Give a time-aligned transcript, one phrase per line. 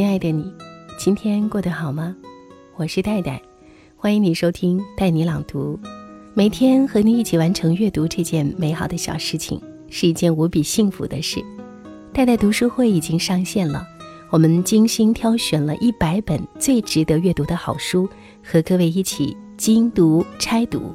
[0.00, 0.50] 亲爱的你，
[0.98, 2.16] 今天过得好吗？
[2.76, 3.38] 我是戴戴，
[3.96, 5.78] 欢迎你收听带你朗读。
[6.32, 11.44] 每天和你一起完成阅读这件美好的小事情，是一件无比幸福的事。
[12.14, 13.86] 戴戴读书会已经上线了，
[14.30, 18.08] 我们精心挑选了一百本最值得阅读的好书，
[18.42, 20.94] 和各位一起精读拆读。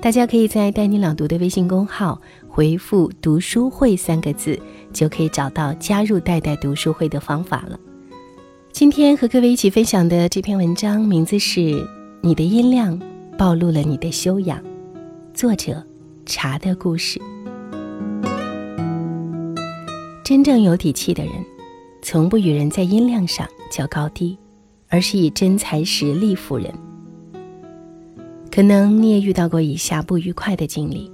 [0.00, 4.58] 大家可以在带你朗读的微信公号回复“读书会”三个字，
[4.94, 7.78] 就可以找到加入戴戴读书会的方法了。
[8.72, 11.60] 今天和各位一起分享的这篇文章名字是
[12.22, 12.98] 《你的音量
[13.36, 14.58] 暴露了你的修养》，
[15.34, 15.84] 作者
[16.24, 17.20] 茶的故事。
[20.24, 21.32] 真正有底气的人，
[22.00, 24.38] 从不与人在音量上较高低，
[24.88, 26.72] 而是以真才实力服人。
[28.50, 31.10] 可能你也遇到过以下不愉快的经历：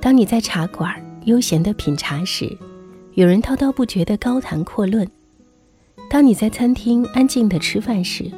[0.00, 2.56] 当你在茶馆悠闲地品茶时，
[3.14, 5.04] 有人滔滔不绝地高谈阔论；
[6.08, 8.30] 当你在餐厅安静地吃饭时，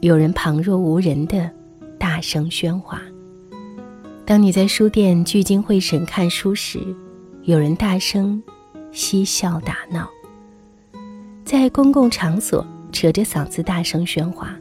[0.00, 1.50] 有人旁若无人地
[1.98, 2.98] 大声喧哗；
[4.24, 6.78] 当你在书店聚精会神看书时，
[7.42, 8.42] 有人大声
[8.92, 10.08] 嬉笑打闹。
[11.44, 14.54] 在公共场所扯着嗓子大声喧哗，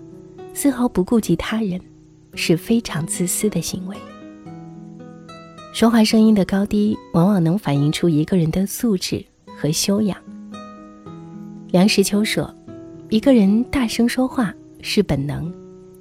[0.54, 1.80] 丝毫不顾及他人。
[2.36, 3.98] 是非常自私的行为。
[5.74, 9.26] 说话声音的高低，往往能反映出一个人的素质
[9.58, 10.16] 和修养。
[11.72, 12.52] 梁实秋说
[13.10, 15.54] ：“一个人大声说话是本能，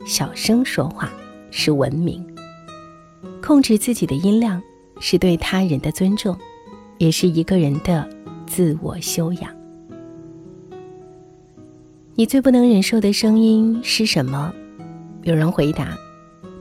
[0.07, 1.11] 小声说话
[1.51, 2.25] 是文明。
[3.43, 4.63] 控制自己的音量，
[4.99, 6.35] 是对他人的尊重，
[6.97, 8.09] 也是一个人的
[8.47, 9.55] 自我修养。”
[12.17, 14.51] 你最不能忍受的声音是什么？
[15.23, 15.95] 有人回答。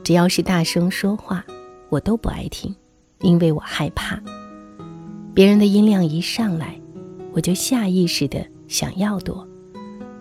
[0.04, 1.44] 只要是大声说话，
[1.88, 2.74] 我都不爱听，
[3.20, 4.20] 因为我害怕。
[5.34, 6.78] 别人的音量一上来，
[7.32, 9.44] 我就下意识的想要躲，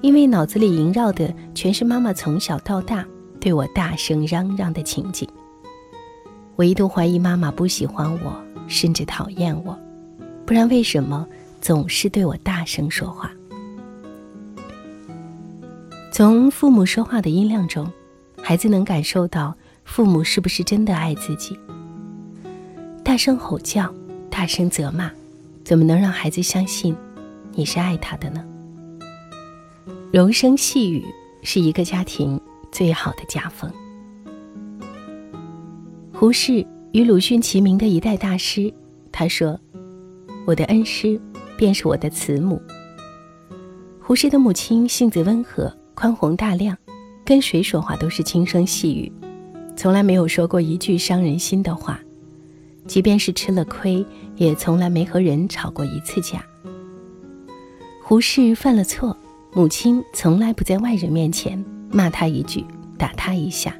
[0.01, 3.05] 因为脑子里萦绕的全是妈妈从小到大
[3.39, 5.29] 对我大声嚷嚷的情景。
[6.55, 8.35] 我一度怀疑妈妈不喜欢我，
[8.67, 9.77] 甚至讨厌我，
[10.45, 11.27] 不然为什么
[11.61, 13.31] 总是对我大声说话？
[16.11, 17.87] 从父母说话的音量中，
[18.41, 19.55] 孩子能感受到。
[19.85, 21.57] 父母是不是真的爱自己？
[23.05, 23.89] 大声吼叫，
[24.29, 25.09] 大声责骂，
[25.63, 26.93] 怎么能让孩子相信
[27.57, 28.45] 你是爱他的呢？
[30.13, 31.03] 柔声细语
[31.41, 32.39] 是一个家庭
[32.71, 33.67] 最好的家风。
[36.13, 38.71] 胡适与鲁迅齐名的一代大师，
[39.11, 39.59] 他说
[40.45, 41.19] ：“我的恩师
[41.57, 42.61] 便是我的慈母。”
[43.99, 46.77] 胡适的母亲性子温和、宽宏大量，
[47.25, 49.11] 跟谁说话都是轻声细语。
[49.75, 51.99] 从来没有说过一句伤人心的话，
[52.85, 56.45] 即便是吃了亏，也从来没和人吵过一次架。
[58.09, 59.17] 胡适犯了错，
[59.51, 62.63] 母亲从来不在外人面前骂他一句，
[62.97, 63.75] 打他一下，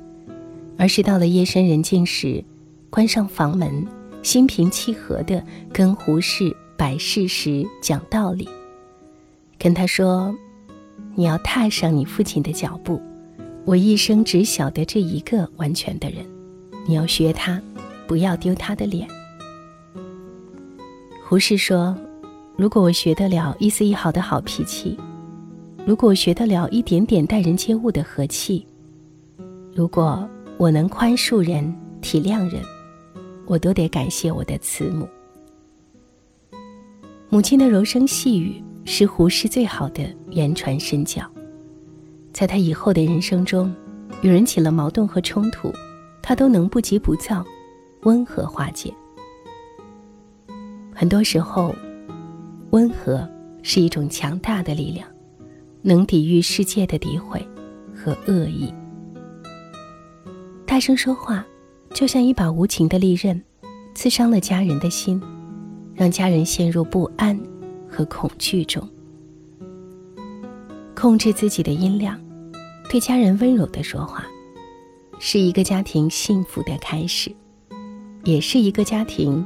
[0.78, 2.44] 而是到了夜深人静时，
[2.90, 3.88] 关上房门，
[4.22, 8.50] 心平气和地跟胡适摆事实、讲道理，
[9.58, 10.36] 跟他说
[11.16, 13.02] ：“你要踏上你父亲的脚步。”
[13.64, 16.26] 我一生只晓得这一个完全的人，
[16.86, 17.62] 你要学他，
[18.06, 19.08] 不要丢他的脸。
[21.24, 21.98] 胡适说
[22.57, 24.97] ：“如果我学得了一丝一毫的好脾气，
[25.85, 28.66] 如果我学得了一点点待人接物的和气，
[29.75, 32.59] 如果我能宽恕人、体谅人，
[33.46, 35.07] 我都得感谢我的慈母。
[37.29, 41.22] 母亲的柔声细语是胡适最好的言传身教。”
[42.34, 43.72] 在他以后的人生中，
[44.22, 45.72] 与人起了矛盾和冲突，
[46.23, 47.46] 他都能不急不躁，
[48.01, 48.91] 温和化解。
[50.94, 51.73] 很多时候，
[52.72, 53.28] 温和
[53.63, 55.07] 是一种强大的力量，
[55.81, 57.45] 能抵御世界的诋毁
[57.95, 58.73] 和恶意。
[60.66, 61.45] 大声说话，
[61.94, 63.41] 就像一把无情的利刃，
[63.96, 65.22] 刺伤了家人的心，
[65.96, 67.40] 让家人陷入不安
[67.90, 68.85] 和恐惧中。
[70.93, 72.20] 控制自己的音量。
[72.90, 74.25] 对家人温柔的说话，
[75.20, 77.29] 是一个家庭幸福的开始，
[78.23, 79.46] 也是一个家庭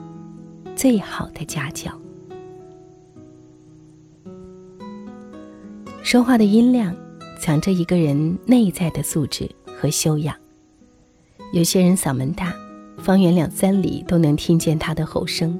[0.75, 1.91] 最好的家教。
[6.11, 6.93] 说话的音量，
[7.39, 10.35] 藏着一个人内在的素质和修养。
[11.53, 12.53] 有些人嗓门大，
[12.97, 15.57] 方圆两三里都能听见他的吼声，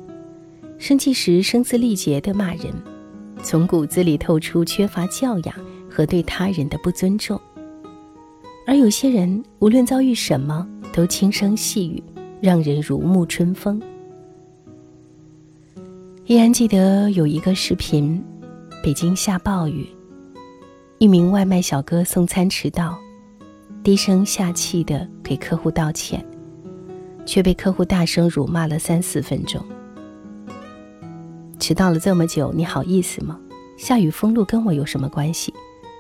[0.78, 2.66] 生气时声嘶力竭的骂人，
[3.42, 5.56] 从骨子里透出缺乏教养
[5.90, 7.40] 和对他人的不尊重。
[8.68, 12.04] 而有些人无论遭遇什么，都轻声细语，
[12.42, 13.82] 让人如沐春风。
[16.26, 18.22] 依然记得有一个视频，
[18.84, 19.88] 北京下暴雨，
[21.02, 22.96] 一名外卖小哥送餐迟到，
[23.84, 26.24] 低声下气的给客户道歉，
[27.26, 29.60] 却被客户大声辱骂了三四分钟。
[31.58, 33.40] 迟到了这么久，你好意思吗？
[33.78, 35.52] 下雨封路跟我有什么关系？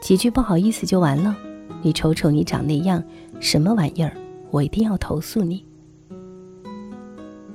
[0.03, 1.35] 几句不好意思就完了？
[1.81, 3.03] 你瞅瞅你长那样，
[3.39, 4.15] 什么玩意儿？
[4.51, 5.65] 我一定要投诉你！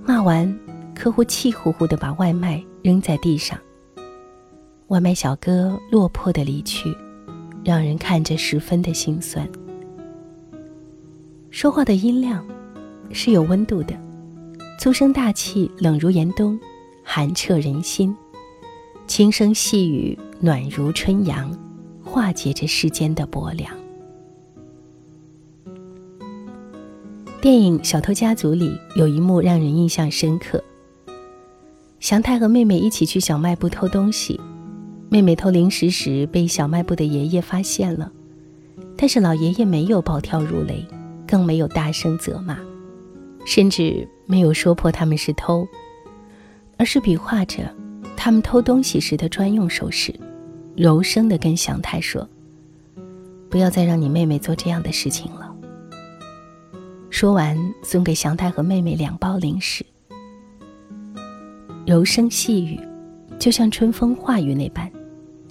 [0.05, 0.53] 骂完，
[0.97, 3.57] 客户气呼呼的把外卖扔在地上。
[4.89, 6.93] 外卖小哥落魄的离去，
[7.67, 9.45] 让人看着十分的心酸。
[11.51, 12.47] 说话的音量
[13.11, 13.93] 是有温度的，
[14.79, 16.57] 粗声大气，冷如严冬，
[17.03, 18.15] 寒彻人心；
[19.09, 21.53] 轻声细语，暖如春阳，
[22.05, 23.69] 化解着世间的薄凉。
[27.41, 30.63] 电影《小偷家族》里有一幕让人印象深刻。
[31.99, 34.41] 祥太和妹妹一起去小卖部偷东西。
[35.09, 38.11] 妹妹偷零食时被小卖部的爷爷发现了，
[38.97, 40.85] 但是老爷爷没有暴跳如雷，
[41.27, 42.59] 更没有大声责骂，
[43.47, 45.67] 甚至没有说破他们是偷，
[46.77, 47.73] 而是比划着
[48.17, 50.13] 他们偷东西时的专用手势，
[50.77, 52.29] 柔声地跟祥太说
[53.49, 55.55] ：“不要再让你妹妹做这样的事情了。”
[57.11, 59.87] 说完，送给祥太和妹妹两包零食，
[61.87, 62.79] 柔声细语，
[63.39, 64.91] 就像春风化雨那般。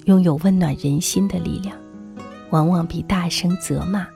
[0.05, 1.75] 拥有温暖人心的力量，
[2.51, 4.07] 往往比大声责骂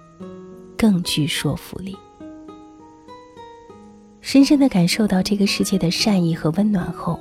[0.77, 1.97] 更具说服力。
[4.21, 7.19] 深深的感受到这个世界的善意和温暖后，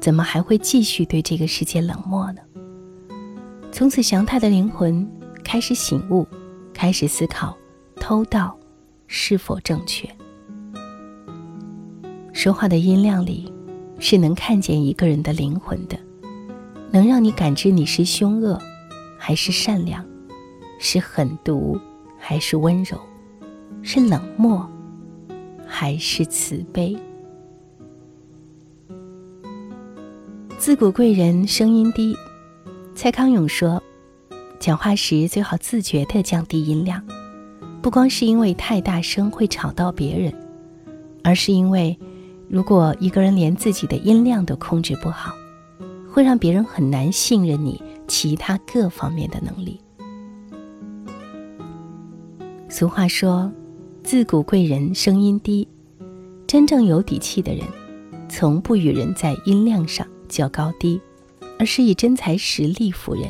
[0.00, 2.42] 怎么还会继续对这个世界冷漠呢？
[3.72, 5.10] 从此，祥太的灵魂
[5.42, 6.26] 开始醒悟，
[6.74, 7.56] 开始思考
[7.96, 8.54] 偷盗
[9.06, 10.06] 是否正确。
[12.34, 13.50] 说话的音量里，
[13.98, 15.98] 是能看见一个人的灵魂的。
[16.94, 18.56] 能让你感知你是凶恶，
[19.18, 20.06] 还是善良，
[20.78, 21.76] 是狠毒，
[22.20, 22.96] 还是温柔，
[23.82, 24.64] 是冷漠，
[25.66, 26.96] 还是慈悲。
[30.56, 32.16] 自古贵人声音低，
[32.94, 33.82] 蔡康永说，
[34.60, 37.04] 讲话时最好自觉地降低音量，
[37.82, 40.32] 不光是因为太大声会吵到别人，
[41.24, 41.98] 而是因为，
[42.48, 45.34] 如果一个人连自己的音量都控制不好。
[46.14, 49.80] 会让别人很难信任你其他各方面的能力。
[52.68, 53.50] 俗话说
[54.04, 55.66] ：“自古贵人声音低，
[56.46, 57.66] 真正有底气的人，
[58.28, 61.00] 从不与人在音量上较高低，
[61.58, 63.24] 而是以真才实力服人。”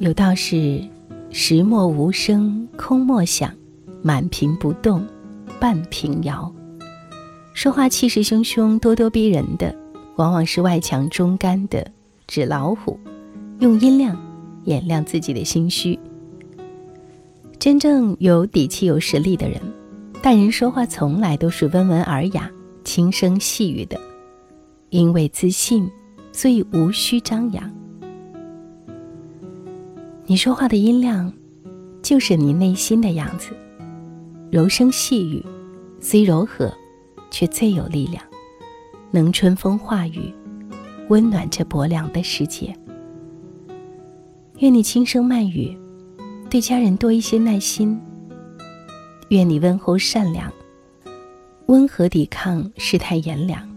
[0.00, 0.84] 有道是
[1.30, 3.54] ：“石墨无声空莫响，
[4.02, 5.06] 满屏不动
[5.60, 6.52] 半屏摇。”
[7.54, 9.72] 说话气势汹汹、咄咄逼人的。
[10.20, 11.90] 往往是外强中干的
[12.26, 13.00] 纸老虎，
[13.60, 14.14] 用音量
[14.64, 15.98] 掩亮自己的心虚。
[17.58, 19.58] 真正有底气、有实力的人，
[20.20, 22.50] 待人说话从来都是温文尔雅、
[22.84, 23.98] 轻声细语的，
[24.90, 25.90] 因为自信，
[26.32, 27.70] 所以无需张扬。
[30.26, 31.32] 你说话的音量，
[32.02, 33.56] 就是你内心的样子，
[34.50, 35.42] 柔声细语，
[35.98, 36.70] 虽柔和，
[37.30, 38.22] 却最有力量。
[39.10, 40.32] 能春风化雨，
[41.08, 42.74] 温暖这薄凉的世界。
[44.58, 45.76] 愿你轻声慢语，
[46.48, 47.98] 对家人多一些耐心。
[49.30, 50.52] 愿你温厚善良，
[51.66, 53.68] 温和抵抗世态炎凉。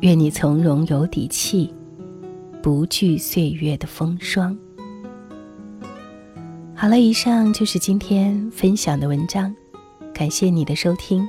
[0.00, 1.72] 愿你从容有底气，
[2.62, 4.56] 不惧岁月的风霜。
[6.74, 9.54] 好了，以上就是今天分享的文章，
[10.12, 11.26] 感谢你的收听。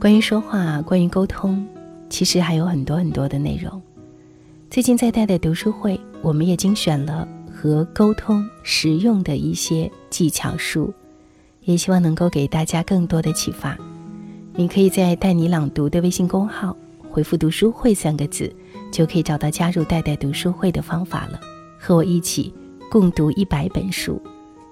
[0.00, 1.66] 关于说话，关于沟通。
[2.08, 3.80] 其实还有很多很多的内容。
[4.70, 10.92] 最近在带的读书会，我们也精选了和沟通实用的一些技巧书，
[11.62, 13.78] 也希望能够给大家更多的启发。
[14.54, 16.76] 你可以在“带你朗读”的微信公号
[17.08, 18.54] 回复“读书会”三个字，
[18.90, 21.40] 就可以找到加入“带带读书会”的方法了。
[21.78, 22.52] 和我一起
[22.90, 24.20] 共读一百本书，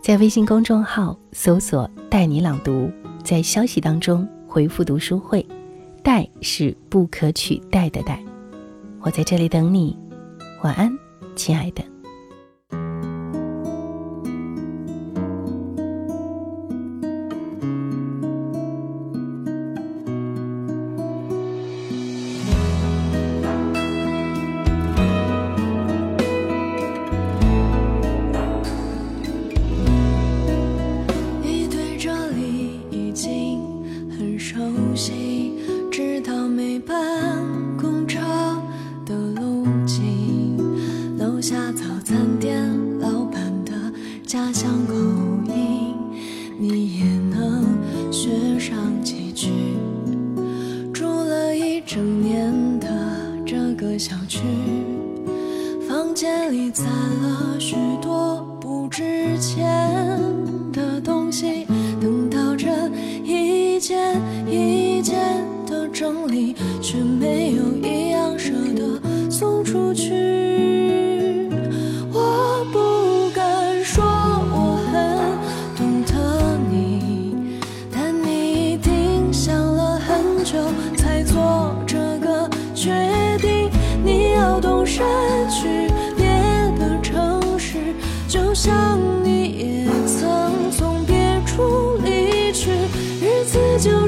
[0.02, 2.90] 在微信公众号搜索“带你朗读”，
[3.24, 5.46] 在消息当中回复“读书会”。
[6.06, 8.22] 代是不可取代的代，
[9.00, 9.98] 我在这里等你，
[10.62, 10.96] 晚安，
[11.34, 11.82] 亲爱的。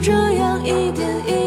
[0.01, 1.38] 就这样一点一。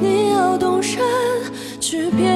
[0.00, 0.98] 你要懂事，
[1.80, 2.35] 去别。